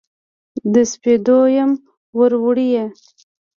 [0.73, 1.71] د سپېدو یم
[2.09, 2.69] پوروړي